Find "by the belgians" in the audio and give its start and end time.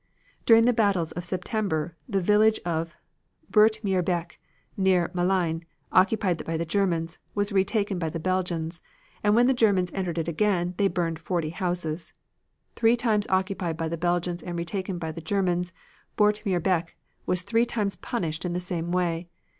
7.99-8.81, 13.77-14.41